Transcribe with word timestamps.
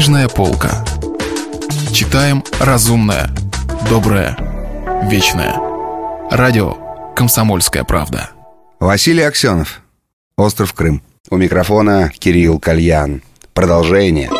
Книжная 0.00 0.28
полка. 0.28 0.82
Читаем 1.92 2.42
разумное, 2.58 3.28
доброе, 3.90 4.34
вечное. 5.10 5.54
Радио 6.30 7.12
«Комсомольская 7.14 7.84
правда». 7.84 8.30
Василий 8.78 9.24
Аксенов. 9.24 9.82
Остров 10.38 10.72
Крым. 10.72 11.02
У 11.28 11.36
микрофона 11.36 12.10
Кирилл 12.18 12.58
Кальян. 12.58 13.20
Продолжение. 13.52 14.30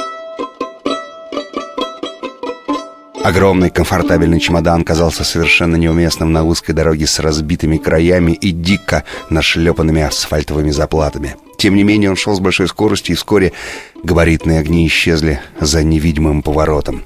Огромный 3.23 3.69
комфортабельный 3.69 4.41
чемодан 4.41 4.83
казался 4.83 5.25
совершенно 5.25 5.77
неуместным 5.77 6.33
на 6.33 6.43
узкой 6.43 6.73
дороге 6.73 7.07
с 7.07 7.19
разбитыми 7.19 7.77
краями 7.77 8.33
и 8.33 8.51
дико 8.51 9.05
нашлепанными 9.29 10.01
асфальтовыми 10.01 10.71
заплатами. 10.71 11.37
Тем 11.61 11.77
не 11.77 11.83
менее, 11.83 12.09
он 12.09 12.17
шел 12.17 12.35
с 12.35 12.41
большой 12.41 12.69
скоростью, 12.69 13.13
и 13.13 13.17
вскоре 13.19 13.53
габаритные 14.03 14.61
огни 14.61 14.87
исчезли 14.87 15.43
за 15.61 15.85
невидимым 15.85 16.41
поворотом. 16.43 17.05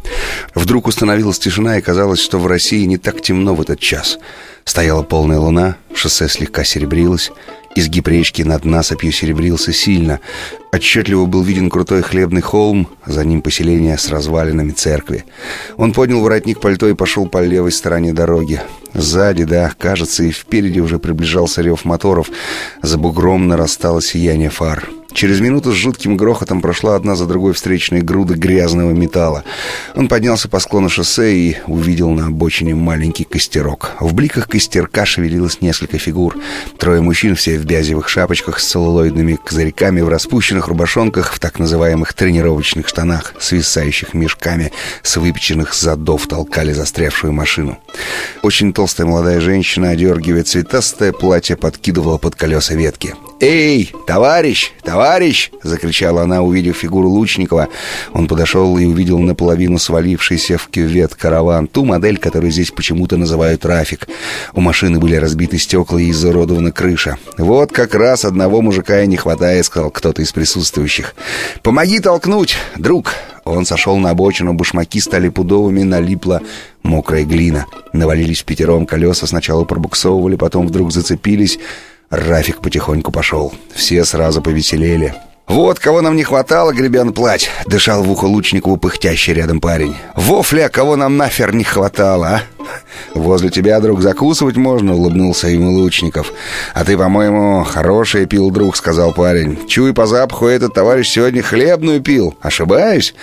Вдруг 0.55 0.87
установилась 0.87 1.41
тишина, 1.41 1.77
и 1.77 1.83
казалось, 1.83 2.21
что 2.21 2.39
в 2.39 2.47
России 2.47 2.85
не 2.85 2.97
так 2.97 3.21
темно 3.21 3.57
в 3.57 3.61
этот 3.61 3.81
час. 3.81 4.17
Стояла 4.65 5.03
полная 5.03 5.41
луна, 5.41 5.75
шоссе 5.93 6.29
слегка 6.29 6.63
серебрилось, 6.63 7.33
Изгиб 7.77 8.07
речки 8.07 8.43
над 8.43 8.65
насыпью 8.65 9.11
серебрился 9.11 9.73
сильно. 9.73 10.21
Отчетливо 10.73 11.27
был 11.27 11.43
виден 11.43 11.71
крутой 11.71 12.03
хлебный 12.03 12.41
холм, 12.41 12.89
за 13.05 13.25
ним 13.25 13.43
поселение 13.43 13.99
с 13.99 14.09
развалинами 14.09 14.71
церкви. 14.71 15.25
Он 15.77 15.93
поднял 15.93 16.21
воротник 16.21 16.61
пальто 16.61 16.89
и 16.89 16.95
пошел 16.95 17.27
по 17.27 17.43
левой 17.43 17.73
стороне 17.73 18.13
дороги. 18.13 18.61
Сзади, 18.93 19.45
да, 19.45 19.73
кажется, 19.77 20.23
и 20.23 20.31
впереди 20.31 20.81
уже 20.81 21.01
приближался 21.01 21.63
рев 21.63 21.85
моторов. 21.85 22.31
За 22.83 22.97
бугром 22.97 23.49
нарастало 23.49 24.01
сияние 24.01 24.51
фар. 24.51 24.89
Через 25.15 25.39
минуту 25.39 25.71
с 25.71 25.77
жутким 25.77 26.17
грохотом 26.17 26.61
прошла 26.61 26.97
одна 26.97 27.15
за 27.15 27.27
другой 27.27 27.53
встречные 27.53 28.03
груды 28.03 28.35
грязного 28.35 28.91
металла. 28.91 29.45
Он 29.95 30.09
поднялся 30.09 30.49
по 30.49 30.59
склону 30.59 30.89
шоссе 30.89 31.37
и 31.37 31.57
увидел 31.69 32.11
на 32.11 32.27
обочине 32.27 32.75
маленький 32.75 33.23
костерок. 33.23 33.93
В 34.01 34.13
бликах 34.13 34.49
костерка 34.49 35.07
шевелилось 35.07 35.61
несколько 35.61 35.99
фигур. 35.99 36.37
Трое 36.79 37.01
мужчин, 37.01 37.37
все 37.37 37.59
в 37.59 37.65
бязевых 37.65 38.09
шапочках 38.09 38.59
с 38.59 38.67
целлулоидными 38.67 39.37
козырьками, 39.37 40.01
в 40.01 40.09
распущенных 40.09 40.67
рубашонках, 40.67 41.33
в 41.33 41.39
так 41.39 41.61
называемых 41.61 42.13
тренировочных 42.13 42.89
штанах, 42.89 43.35
свисающих 43.39 44.15
мешками, 44.15 44.73
с 45.05 45.17
выпеченных 45.17 45.75
задов 45.75 46.27
толкали 46.27 46.73
застрявшую 46.73 47.33
машину. 47.33 47.79
Очень 48.43 48.73
толстая 48.73 49.07
молодая 49.07 49.41
женщина, 49.41 49.91
одергивая 49.91 50.43
цветастое 50.43 51.13
платье, 51.13 51.57
подкидывала 51.57 52.19
под 52.19 52.35
колеса 52.35 52.75
ветки. 52.75 53.15
«Эй, 53.41 53.93
товарищ, 54.07 54.73
товарищ!»— 54.83 55.51
закричала 55.63 56.23
она, 56.23 56.43
увидев 56.43 56.77
фигуру 56.77 57.09
Лучникова. 57.09 57.69
Он 58.13 58.29
подошел 58.29 58.79
и 58.79 58.85
увидел 58.85 59.19
наполовину 59.19 59.79
свалившийся 59.79 60.57
в 60.57 60.69
кювет 60.69 61.15
караван, 61.15 61.67
ту 61.67 61.85
модель, 61.85 62.19
которую 62.19 62.53
здесь 62.53 62.71
почему-то 62.71 63.17
называют 63.17 63.63
«Трафик». 63.63 64.09
У 64.55 64.61
машины 64.61 64.99
были 64.99 65.17
разбиты 65.17 65.59
стекла 65.59 66.01
и 66.01 66.11
изуродована 66.11 66.71
крыша. 66.71 67.19
«Вот 67.37 67.73
как 67.73 67.95
раз 67.95 68.25
одного 68.25 68.63
мужика 68.63 69.03
и 69.03 69.07
не 69.07 69.17
хватает»,— 69.17 69.67
сказал 69.67 69.91
кто-то 69.91 70.23
из 70.23 70.33
присутствующих. 70.33 71.15
«Помоги 71.63 71.99
толкнуть, 72.01 72.57
друг!» 72.77 73.15
Он 73.45 73.67
сошел 73.67 73.99
на 73.99 74.11
обочину, 74.11 74.55
башмаки 74.55 75.01
стали 75.01 75.29
пудовыми, 75.29 75.83
налипла 75.83 76.41
мокрая 76.83 77.25
глина. 77.25 77.67
Навалились 77.93 78.43
пятером 78.43 78.87
колеса, 78.87 79.27
сначала 79.27 79.65
пробуксовывали, 79.65 80.37
потом 80.37 80.69
вдруг 80.69 80.93
зацепились... 80.93 81.59
Рафик 82.11 82.61
потихоньку 82.61 83.11
пошел. 83.11 83.53
Все 83.75 84.05
сразу 84.05 84.43
повеселели. 84.43 85.15
«Вот 85.47 85.79
кого 85.79 86.01
нам 86.01 86.17
не 86.17 86.25
хватало, 86.25 86.73
гребен 86.73 87.13
плать!»— 87.13 87.51
дышал 87.67 88.03
в 88.03 88.11
ухо 88.11 88.25
Лучникову 88.25 88.79
пыхтящий 88.79 89.35
рядом 89.35 89.61
парень. 89.61 89.95
«Вофля, 90.17 90.71
кого 90.71 90.97
нам 90.97 91.19
нафер 91.19 91.55
не 91.55 91.65
хватало, 91.65 92.29
а?» 92.29 92.43
«Возле 93.15 93.51
тебя, 93.51 93.79
друг, 93.81 94.01
закусывать 94.01 94.57
можно»,— 94.57 94.95
улыбнулся 94.95 95.49
ему 95.49 95.71
Лучников. 95.71 96.33
«А 96.73 96.85
ты, 96.85 96.97
по-моему, 96.97 97.63
хороший 97.63 98.25
пил, 98.25 98.51
друг»,— 98.51 98.75
сказал 98.79 99.13
парень. 99.13 99.59
«Чуй 99.69 99.93
по 99.93 100.07
запаху, 100.07 100.47
этот 100.47 100.73
товарищ 100.73 101.11
сегодня 101.11 101.43
хлебную 101.43 102.01
пил. 102.01 102.37
Ошибаюсь?» 102.41 103.15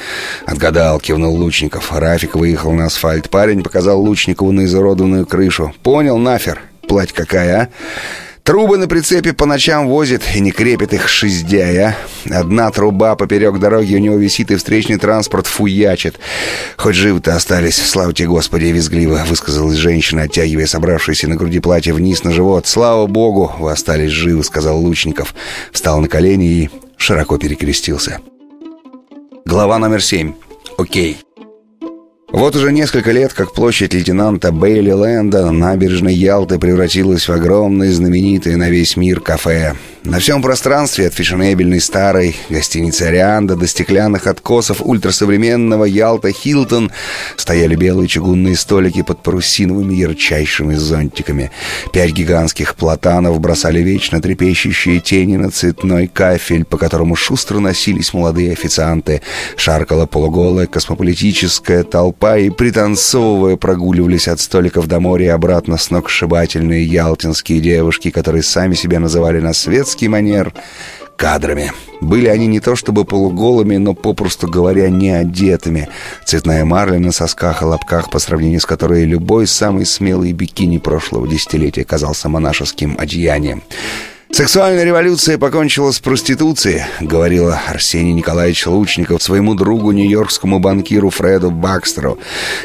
«Отгадал»,— 0.46 1.00
кивнул 1.02 1.36
Лучников. 1.36 1.92
Рафик 1.92 2.36
выехал 2.36 2.72
на 2.72 2.86
асфальт. 2.86 3.32
Парень 3.32 3.64
показал 3.64 4.00
Лучникову 4.00 4.52
на 4.52 4.66
изуродованную 4.66 5.26
крышу. 5.26 5.74
«Понял, 5.82 6.18
нафер. 6.20 6.62
Плать 6.88 7.14
какая, 7.14 7.62
а?» 7.62 7.68
Трубы 8.44 8.78
на 8.78 8.88
прицепе 8.88 9.34
по 9.34 9.46
ночам 9.46 9.88
возит 9.88 10.24
и 10.36 10.40
не 10.40 10.52
крепит 10.52 10.94
их 10.94 11.08
шиздяя. 11.08 11.96
Одна 12.30 12.72
труба 12.72 13.16
поперек 13.16 13.60
дороги 13.60 13.96
у 13.96 14.00
него 14.00 14.16
висит, 14.16 14.50
и 14.50 14.56
встречный 14.56 14.98
транспорт 14.98 15.46
фуячит. 15.46 16.20
Хоть 16.76 16.96
живы-то 16.96 17.36
остались, 17.36 17.76
слава 17.76 18.14
тебе, 18.14 18.30
Господи, 18.30 18.66
визгливо, 18.66 19.24
высказалась 19.28 19.78
женщина, 19.78 20.24
оттягивая 20.24 20.66
собравшееся 20.66 21.28
на 21.28 21.36
груди 21.36 21.60
платье 21.60 21.94
вниз 21.94 22.24
на 22.24 22.32
живот. 22.32 22.66
Слава 22.66 23.06
Богу, 23.06 23.54
вы 23.60 23.72
остались 23.72 24.12
живы, 24.12 24.44
сказал 24.44 24.80
Лучников. 24.80 25.36
Встал 25.72 26.00
на 26.00 26.08
колени 26.08 26.46
и 26.46 26.70
широко 26.98 27.38
перекрестился. 27.38 28.20
Глава 29.46 29.78
номер 29.78 30.02
семь. 30.02 30.34
Окей. 30.78 31.18
Вот 32.32 32.56
уже 32.56 32.72
несколько 32.72 33.12
лет, 33.12 33.34
как 33.34 33.52
площадь 33.52 33.94
лейтенанта 33.94 34.54
Бейли 34.54 34.92
Лэнда 34.92 35.52
набережной 35.52 36.14
Ялты 36.14 36.60
превратилась 36.60 37.28
в 37.28 37.32
огромное 37.34 37.92
знаменитое 37.92 38.56
на 38.56 38.70
весь 38.70 38.96
мир 38.96 39.20
кафе. 39.20 39.76
На 40.04 40.18
всем 40.18 40.42
пространстве 40.42 41.08
от 41.08 41.14
фешенебельной 41.14 41.80
старой 41.80 42.36
гостиницы 42.50 43.04
«Арианда» 43.04 43.56
до 43.56 43.68
стеклянных 43.68 44.26
откосов 44.26 44.82
ультрасовременного 44.82 45.86
Ялта 45.86 46.32
Хилтон 46.32 46.92
стояли 47.36 47.76
белые 47.76 48.08
чугунные 48.08 48.56
столики 48.56 49.04
под 49.04 49.22
парусиновыми 49.22 49.94
ярчайшими 49.94 50.74
зонтиками. 50.74 51.52
Пять 51.94 52.14
гигантских 52.14 52.76
платанов 52.76 53.40
бросали 53.40 53.82
вечно 53.82 54.20
трепещущие 54.20 55.02
тени 55.02 55.38
на 55.38 55.52
цветной 55.52 56.08
кафель, 56.08 56.66
по 56.66 56.80
которому 56.80 57.16
шустро 57.16 57.60
носились 57.60 58.12
молодые 58.12 58.54
официанты. 58.54 59.22
Шаркала 59.56 60.08
полуголая 60.08 60.66
космополитическая 60.66 61.84
толпа 61.84 62.38
и, 62.38 62.50
пританцовывая, 62.50 63.56
прогуливались 63.56 64.28
от 64.28 64.40
столиков 64.40 64.88
до 64.88 65.00
моря 65.00 65.26
и 65.26 65.30
обратно 65.30 65.78
сногсшибательные 65.78 66.84
ялтинские 66.86 67.60
девушки, 67.60 68.10
которые 68.10 68.42
сами 68.42 68.74
себя 68.74 69.00
называли 69.00 69.40
на 69.40 69.54
свет 69.54 69.91
советский 69.92 70.08
манер 70.08 70.54
кадрами. 71.18 71.74
Были 72.00 72.28
они 72.28 72.48
не 72.48 72.62
то 72.62 72.78
чтобы 72.78 73.04
полуголыми, 73.04 73.76
но, 73.76 73.94
попросту 73.94 74.48
говоря, 74.48 74.90
не 74.90 75.10
одетыми. 75.10 75.90
Цветная 76.26 76.64
марля 76.64 76.98
на 76.98 77.12
сосках 77.12 77.62
и 77.62 77.66
лобках, 77.66 78.10
по 78.10 78.18
сравнению 78.20 78.62
с 78.62 78.66
которой 78.66 79.04
любой 79.04 79.48
самый 79.48 79.86
смелый 79.86 80.32
бикини 80.32 80.78
прошлого 80.78 81.28
десятилетия 81.28 81.84
казался 81.84 82.30
монашеским 82.30 82.96
одеянием. 82.98 83.64
«Сексуальная 84.34 84.86
революция 84.86 85.38
покончила 85.38 85.92
с 85.92 86.00
проституцией»,— 86.00 86.84
говорила 87.02 87.60
Арсений 87.68 88.14
Николаевич 88.14 88.66
Лучников 88.66 89.22
своему 89.22 89.56
другу, 89.56 89.92
нью-йоркскому 89.92 90.60
банкиру 90.60 91.10
Фреду 91.10 91.52
Бакстеру. 91.52 92.18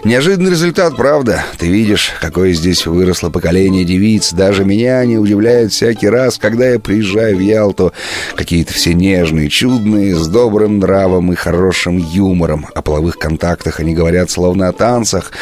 «Неожиданный 0.04 0.52
результат, 0.52 0.96
правда. 0.96 1.44
Ты 1.58 1.66
видишь, 1.66 2.12
какое 2.20 2.52
здесь 2.52 2.86
выросло 2.86 3.30
поколение 3.30 3.84
девиц. 3.84 4.32
Даже 4.32 4.64
меня 4.64 5.04
не 5.04 5.18
удивляет 5.18 5.72
всякий 5.72 6.08
раз, 6.08 6.38
когда 6.38 6.68
я 6.68 6.78
приезжаю 6.78 7.36
в 7.36 7.40
Ялту. 7.40 7.92
Какие-то 8.36 8.72
все 8.72 8.94
нежные, 8.94 9.48
чудные, 9.48 10.14
с 10.14 10.28
добрым 10.28 10.78
нравом 10.78 11.32
и 11.32 11.34
хорошим 11.34 11.98
юмором. 11.98 12.66
О 12.74 12.80
половых 12.80 13.18
контактах 13.18 13.80
они 13.80 13.92
говорят 13.92 14.30
словно 14.30 14.68
о 14.68 14.72
танцах. 14.72 15.32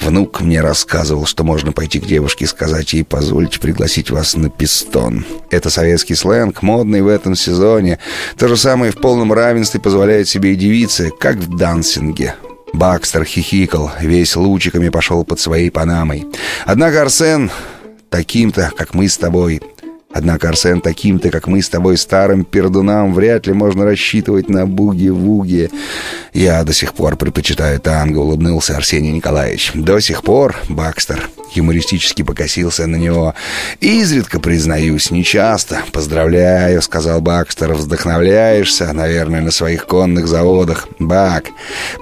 Внук 0.00 0.40
мне 0.40 0.62
рассказывал, 0.62 1.26
что 1.26 1.44
можно 1.44 1.72
пойти 1.72 2.00
к 2.00 2.06
девушке 2.06 2.46
и 2.46 2.48
сказать 2.48 2.94
ей 2.94 3.04
«позвольте 3.04 3.60
пригласить 3.60 4.10
вас 4.10 4.36
на 4.36 4.48
пистон». 4.48 5.26
Это 5.50 5.65
это 5.66 5.74
советский 5.74 6.14
сленг, 6.14 6.62
модный 6.62 7.02
в 7.02 7.08
этом 7.08 7.34
сезоне. 7.34 7.98
То 8.38 8.46
же 8.46 8.56
самое 8.56 8.92
в 8.92 8.96
полном 8.96 9.32
равенстве 9.32 9.80
позволяет 9.80 10.28
себе 10.28 10.52
и 10.52 10.56
девицы, 10.56 11.10
как 11.18 11.36
в 11.36 11.56
дансинге. 11.56 12.36
Бакстер 12.72 13.24
хихикал, 13.24 13.90
весь 14.00 14.36
лучиками 14.36 14.90
пошел 14.90 15.24
под 15.24 15.40
своей 15.40 15.70
панамой. 15.70 16.26
Однако 16.66 17.02
Арсен 17.02 17.50
таким-то, 18.10 18.70
как 18.76 18.94
мы 18.94 19.08
с 19.08 19.18
тобой, 19.18 19.60
Однако, 20.12 20.48
Арсен, 20.48 20.80
таким-то, 20.80 21.30
как 21.30 21.46
мы 21.46 21.60
с 21.60 21.68
тобой, 21.68 21.98
старым 21.98 22.44
пердунам, 22.44 23.12
вряд 23.12 23.46
ли 23.46 23.52
можно 23.52 23.84
рассчитывать 23.84 24.48
на 24.48 24.66
буги-вуги. 24.66 25.70
Я 26.32 26.64
до 26.64 26.72
сих 26.72 26.94
пор 26.94 27.16
предпочитаю 27.16 27.80
танго, 27.80 28.20
улыбнулся 28.20 28.76
Арсений 28.76 29.12
Николаевич. 29.12 29.72
До 29.74 30.00
сих 30.00 30.22
пор, 30.22 30.56
Бакстер. 30.70 31.28
Юмористически 31.54 32.22
покосился 32.22 32.86
на 32.86 32.96
него. 32.96 33.34
«Изредка, 33.80 34.40
признаюсь, 34.40 35.10
нечасто. 35.10 35.82
Поздравляю»,— 35.92 36.82
сказал 36.82 37.20
Бакстер. 37.20 37.74
«Вдохновляешься, 37.74 38.92
наверное, 38.92 39.40
на 39.40 39.50
своих 39.50 39.86
конных 39.86 40.26
заводах. 40.28 40.88
Бак, 40.98 41.46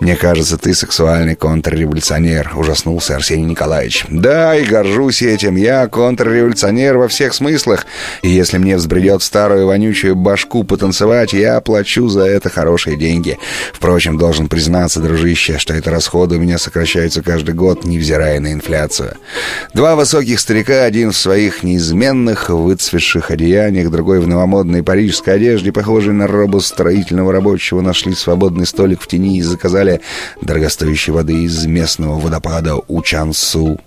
мне 0.01 0.17
кажется, 0.17 0.59
ты 0.59 0.75
сексуальный 0.75 1.37
контрреволюционер»,— 1.37 2.53
ужаснулся 2.57 3.17
Арсений 3.17 3.45
Николаевич. 3.45 4.05
«Да, 4.09 4.57
и 4.57 4.65
горжусь 4.65 5.23
этим. 5.23 5.57
Я 5.57 5.87
контрреволюционер 5.89 6.99
во 6.99 7.09
всех 7.09 7.35
смыслах. 7.35 7.87
И 8.23 8.29
если 8.29 8.59
мне 8.59 8.77
взбредет 8.77 9.23
старую 9.23 9.67
вонючую 9.67 10.17
башку 10.17 10.65
потанцевать, 10.65 11.33
я 11.33 11.61
плачу 11.61 12.09
за 12.09 12.23
это 12.23 12.49
хорошие 12.49 12.97
деньги. 12.97 13.39
Впрочем, 13.73 14.19
должен 14.19 14.49
признаться, 14.49 15.01
дружище, 15.01 15.59
что 15.59 15.75
это 15.75 15.91
расходы 15.91 16.37
у 16.37 16.41
меня 16.41 16.59
сокращаются 16.59 17.23
каждый 17.23 17.55
год, 17.55 17.85
невзирая 17.85 18.41
на 18.41 18.53
инфляцию. 18.53 19.17
Два 19.73 19.97
высоких 19.97 20.41
старика, 20.41 20.85
один 20.85 21.11
в 21.11 21.17
своих 21.17 21.63
неизменных, 21.63 22.49
выцветших 22.51 23.31
одеяниях, 23.31 23.91
другой 23.91 24.21
в 24.21 24.29
новомодной 24.29 24.83
парижской 24.83 25.35
одежде, 25.35 25.73
похожей 25.73 26.13
на 26.13 26.27
робу 26.27 26.61
строительного 26.61 27.33
рабочего, 27.33 27.81
нашли 27.81 28.15
свободный 28.15 28.67
столик 28.67 29.01
в 29.01 29.07
тени 29.07 29.39
и 29.39 29.43
заказали 29.43 30.01
дорогостоящей 30.41 31.13
воды 31.13 31.45
из 31.45 31.67
местного 31.67 32.19
водопада 32.19 32.77
Учансу. 32.89 33.81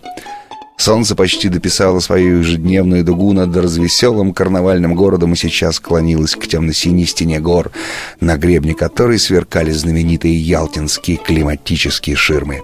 Солнце 0.77 1.15
почти 1.15 1.50
дописало 1.50 2.00
свою 2.00 2.39
ежедневную 2.39 3.04
дугу 3.04 3.33
над 3.33 3.56
развеселым 3.57 4.31
карнавальным 4.31 4.94
городом 4.94 5.33
и 5.33 5.36
сейчас 5.36 5.80
клонилось 5.80 6.36
к 6.36 6.48
темно-синей 6.48 7.07
стене 7.07 7.39
гор, 7.39 7.71
на 8.19 8.38
гребне 8.38 8.75
которой 8.75 9.18
сверкали 9.18 9.71
знаменитые 9.71 10.39
ялтинские 10.39 11.18
климатические 11.18 12.15
ширмы. 12.15 12.62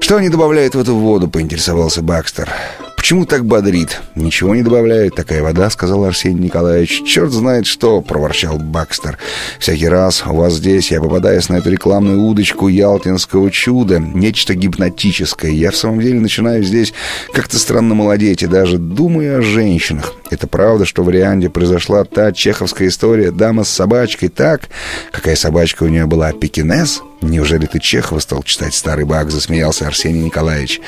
«Что 0.00 0.16
они 0.16 0.28
добавляют 0.28 0.74
в 0.74 0.80
эту 0.80 0.94
воду?»— 0.94 1.28
поинтересовался 1.30 2.02
Бакстер. 2.02 2.48
«Почему 2.96 3.26
так 3.26 3.44
бодрит?» 3.44 4.00
«Ничего 4.16 4.54
не 4.54 4.62
добавляет 4.62 5.14
такая 5.14 5.42
вода»,— 5.42 5.70
сказал 5.70 6.04
Арсений 6.04 6.44
Николаевич. 6.44 7.02
«Черт 7.06 7.30
знает 7.30 7.66
что»,— 7.66 8.00
проворчал 8.02 8.58
Бакстер. 8.58 9.18
«Всякий 9.58 9.88
раз 9.88 10.24
у 10.26 10.34
вас 10.34 10.54
здесь 10.54 10.90
я 10.90 11.00
попадаюсь 11.00 11.48
на 11.48 11.56
эту 11.56 11.70
рекламную 11.70 12.22
удочку 12.22 12.68
ялтинского 12.68 13.50
чуда, 13.50 13.98
нечто 13.98 14.54
гипнотическое. 14.54 15.52
Я 15.52 15.70
в 15.70 15.76
самом 15.76 16.00
деле 16.00 16.20
начинаю 16.20 16.62
здесь 16.62 16.92
как-то 17.32 17.58
странно 17.58 17.94
молодеть 17.94 18.42
и 18.42 18.46
даже 18.46 18.78
думаю 18.78 19.38
о 19.38 19.42
женщинах. 19.42 20.14
Это 20.30 20.46
правда, 20.46 20.84
что 20.84 21.02
в 21.02 21.10
Рианде 21.10 21.48
произошла 21.48 22.04
та 22.04 22.32
чеховская 22.32 22.88
история 22.88 23.30
«Дама 23.30 23.64
с 23.64 23.70
собачкой» 23.70 24.28
так? 24.28 24.68
Какая 25.10 25.36
собачка 25.36 25.84
у 25.84 25.88
нее 25.88 26.06
была? 26.06 26.32
Пекинес?» 26.32 27.02
«Неужели 27.20 27.66
ты 27.66 27.80
Чехова 27.80 28.20
стал 28.20 28.44
читать, 28.44 28.74
старый 28.74 29.04
Бак?»— 29.04 29.30
засмеялся 29.32 29.88
Арсений 29.88 30.22
Николаевич. 30.22 30.80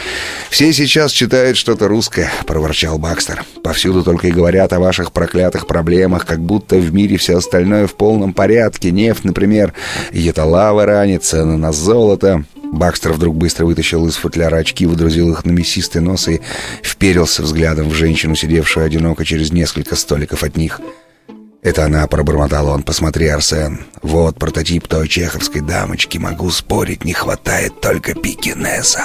«Все 0.49 0.73
сейчас 0.73 1.11
читают 1.11 1.57
что-то 1.57 1.89
русское»,— 1.89 2.31
проворчал 2.47 2.99
Бакстер. 2.99 3.43
«Повсюду 3.65 4.05
только 4.05 4.29
и 4.29 4.33
говорят 4.33 4.73
о 4.73 4.79
ваших 4.79 5.11
проклятых 5.11 5.67
проблемах, 5.67 6.27
как 6.27 6.41
будто 6.41 6.77
в 6.77 6.95
мире 6.95 7.17
все 7.17 7.39
остальное 7.39 7.89
в 7.89 7.97
полном 7.97 8.33
порядке. 8.33 8.93
Нефть, 8.93 9.25
например, 9.25 9.75
еталава 10.13 10.87
ранит, 10.87 11.25
цены 11.25 11.57
на 11.57 11.73
золото». 11.73 12.45
Бакстер 12.73 13.13
вдруг 13.13 13.37
быстро 13.37 13.67
вытащил 13.67 14.07
из 14.07 14.17
футляра 14.17 14.57
очки, 14.57 14.87
выдрузил 14.87 15.33
их 15.33 15.45
на 15.45 15.51
мясистый 15.51 16.01
нос 16.01 16.29
и 16.29 16.41
вперился 16.83 17.43
взглядом 17.43 17.89
в 17.89 17.95
женщину, 17.95 18.35
сидевшую 18.35 18.87
одиноко 18.87 19.25
через 19.25 19.53
несколько 19.53 19.97
столиков 19.97 20.43
от 20.43 20.57
них— 20.57 20.81
это 21.63 21.85
она 21.85 22.07
пробормотала 22.07 22.71
он. 22.71 22.83
Посмотри, 22.83 23.29
Арсен. 23.29 23.81
Вот 24.01 24.39
прототип 24.39 24.89
той 24.89 25.09
чеховской 25.09 25.61
дамочки. 25.61 26.17
Могу 26.17 26.51
спорить, 26.51 27.05
не 27.05 27.13
хватает 27.13 27.81
только 27.83 28.15
пикинеса. 28.15 29.05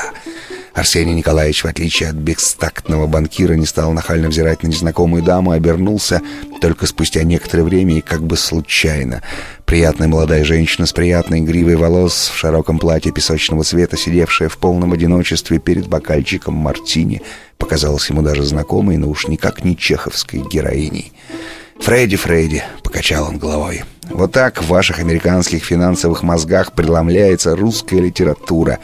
Арсений 0.75 1.13
Николаевич, 1.13 1.63
в 1.63 1.67
отличие 1.67 2.09
от 2.09 2.15
бекстактного 2.15 3.07
банкира, 3.07 3.53
не 3.53 3.65
стал 3.65 3.93
нахально 3.93 4.27
взирать 4.27 4.61
на 4.61 4.67
незнакомую 4.67 5.23
даму, 5.23 5.51
обернулся 5.51 6.21
только 6.59 6.85
спустя 6.85 7.23
некоторое 7.23 7.63
время 7.63 7.97
и 7.97 8.01
как 8.01 8.21
бы 8.21 8.35
случайно. 8.35 9.21
Приятная 9.63 10.09
молодая 10.09 10.43
женщина 10.43 10.85
с 10.85 10.91
приятной 10.91 11.39
гривой 11.39 11.77
волос 11.77 12.29
в 12.33 12.37
широком 12.37 12.77
платье 12.77 13.13
песочного 13.13 13.63
цвета, 13.63 13.95
сидевшая 13.95 14.49
в 14.49 14.57
полном 14.57 14.91
одиночестве 14.91 15.59
перед 15.59 15.87
бокальчиком 15.87 16.55
мартини, 16.55 17.21
показалась 17.57 18.09
ему 18.09 18.21
даже 18.21 18.43
знакомой, 18.43 18.97
но 18.97 19.07
уж 19.07 19.29
никак 19.29 19.63
не 19.63 19.77
чеховской 19.77 20.41
героиней. 20.41 21.13
«Фредди, 21.79 22.17
Фредди»,— 22.17 22.63
покачал 22.83 23.29
он 23.29 23.37
головой. 23.37 23.83
«Вот 24.09 24.33
так 24.33 24.61
в 24.61 24.67
ваших 24.67 24.99
американских 24.99 25.63
финансовых 25.63 26.21
мозгах 26.21 26.73
преломляется 26.73 27.55
русская 27.55 28.01
литература. 28.01 28.79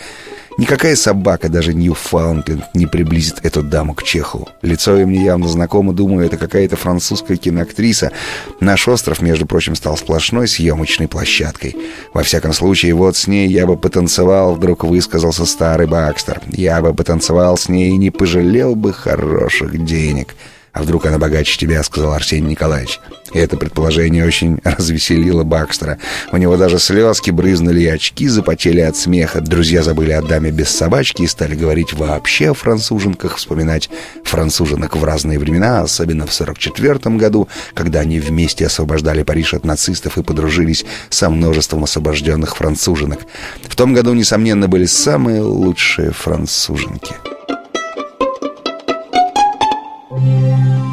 Никакая 0.62 0.96
собака, 0.96 1.50
даже 1.50 1.74
Ньюфаундленд, 1.74 2.76
не 2.76 2.86
приблизит 2.86 3.40
эту 3.42 3.64
даму 3.64 3.96
к 3.96 4.04
Чеху. 4.04 4.48
Лицо 4.62 4.96
ей 4.96 5.06
мне 5.06 5.26
явно 5.26 5.48
знакомо, 5.48 5.92
думаю, 5.92 6.28
это 6.28 6.38
какая-то 6.38 6.76
французская 6.76 7.36
киноактриса. 7.36 8.12
Наш 8.60 8.88
остров, 8.88 9.24
между 9.24 9.48
прочим, 9.48 9.74
стал 9.74 9.98
сплошной 9.98 10.48
съемочной 10.48 11.08
площадкой. 11.08 11.76
Во 12.14 12.22
всяком 12.22 12.54
случае, 12.54 12.94
вот 12.94 13.18
с 13.18 13.26
ней 13.26 13.48
я 13.48 13.66
бы 13.66 13.76
потанцевал, 13.76 14.54
вдруг 14.54 14.84
высказался 14.84 15.48
старый 15.48 15.88
Бакстер. 15.88 16.40
Я 16.52 16.80
бы 16.84 16.94
потанцевал 16.94 17.58
с 17.58 17.68
ней 17.68 17.90
и 17.90 17.98
не 17.98 18.12
пожалел 18.12 18.76
бы 18.76 18.94
хороших 18.94 19.84
денег». 19.84 20.36
«А 20.74 20.84
вдруг 20.84 21.06
она 21.06 21.18
богаче 21.18 21.58
тебя?»— 21.58 21.84
сказал 21.84 22.14
Арсений 22.14 22.52
Николаевич. 22.52 23.00
И 23.34 23.40
это 23.40 23.58
предположение 23.58 24.26
очень 24.26 24.60
развеселило 24.64 25.44
Бакстера. 25.44 25.98
У 26.32 26.38
него 26.38 26.58
даже 26.58 26.80
слезки 26.80 27.32
брызнули, 27.32 27.82
и 27.82 27.88
очки 27.88 28.28
запотели 28.28 28.80
от 28.82 28.96
смеха. 28.96 29.42
Друзья 29.42 29.84
забыли 29.84 30.12
о 30.12 30.22
даме 30.22 30.52
без 30.52 30.70
собачки 30.70 31.24
и 31.24 31.28
стали 31.28 31.56
говорить 31.56 31.94
вообще 31.94 32.52
о 32.52 32.54
француженках, 32.54 33.38
вспоминать 33.38 33.90
француженок 34.24 34.96
в 34.96 35.04
разные 35.04 35.40
времена, 35.40 35.82
особенно 35.82 36.26
в 36.26 36.34
44 36.34 37.00
году, 37.18 37.48
когда 37.74 38.02
они 38.02 38.20
вместе 38.20 38.66
освобождали 38.66 39.24
Париж 39.24 39.54
от 39.54 39.66
нацистов 39.66 40.18
и 40.18 40.24
подружились 40.24 40.86
со 41.10 41.30
множеством 41.30 41.84
освобожденных 41.84 42.56
француженок. 42.56 43.22
В 43.64 43.76
том 43.76 43.94
году, 43.94 44.14
несомненно, 44.14 44.68
были 44.68 44.86
самые 44.86 45.42
лучшие 45.42 46.12
француженки. 46.12 47.31